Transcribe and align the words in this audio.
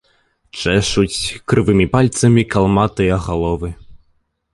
Чэшуць 0.59 1.19
крывымі 1.53 1.85
пальцамі 1.95 2.43
калматыя 2.55 3.21
галовы. 3.27 3.69